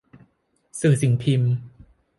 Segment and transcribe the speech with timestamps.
[0.79, 1.53] สื่อสิ่งพิมพ์